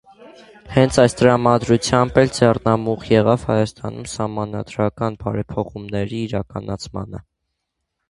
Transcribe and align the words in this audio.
Հենց 0.77 0.95
այս 1.03 1.15
տրամաբանությամբ 1.19 2.17
էլ 2.23 2.33
ձեռնամուխ 2.39 3.07
եղանք 3.13 3.45
Հայաստանում 3.51 4.11
սահմանադրական 4.17 5.23
բարեփոխումների 5.23 6.27
իրականացմանը։ 6.33 7.27